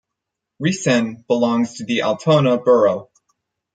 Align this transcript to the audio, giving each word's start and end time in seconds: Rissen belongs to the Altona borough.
Rissen 0.59 1.27
belongs 1.27 1.75
to 1.75 1.85
the 1.85 2.01
Altona 2.01 2.57
borough. 2.57 3.11